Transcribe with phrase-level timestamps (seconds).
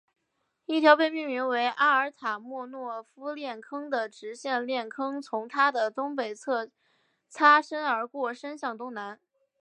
[0.65, 6.71] 一条被命名为阿尔塔莫诺夫链坑的直线链坑从它的东北侧
[7.29, 9.19] 擦身而过伸向东南。